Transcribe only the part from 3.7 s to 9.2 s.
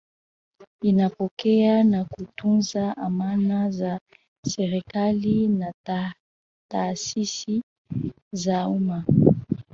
za serikali na taasisi za umma